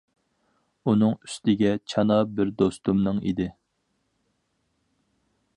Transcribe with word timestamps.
ئۇنىڭ 0.91 1.13
ئۈستىگە 1.27 1.75
چانا 1.93 2.17
بىر 2.39 2.55
دوستۇمنىڭ 2.63 3.23
ئىدى. 3.25 3.49